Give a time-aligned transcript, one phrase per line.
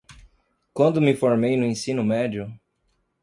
[0.73, 2.51] Quando me formei no ensino médio